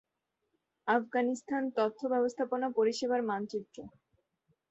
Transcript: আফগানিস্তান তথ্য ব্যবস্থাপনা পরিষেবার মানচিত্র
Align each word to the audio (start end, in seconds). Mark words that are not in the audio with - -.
আফগানিস্তান 0.87 1.63
তথ্য 1.77 1.99
ব্যবস্থাপনা 2.13 2.67
পরিষেবার 2.77 3.21
মানচিত্র 3.23 3.77